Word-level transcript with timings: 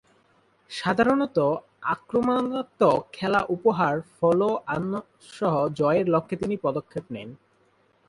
সাধারণতঃ 0.71 1.49
আক্রমণাত্মক 1.83 2.99
খেলা 3.13 3.41
উপহার, 3.49 3.95
ফলো-অনসহ 4.17 5.53
জয়ের 5.73 6.05
লক্ষ্যে 6.09 6.37
তিনি 6.37 6.55
এ 6.55 6.63
পদক্ষেপ 6.63 7.05
নেন। 7.11 7.29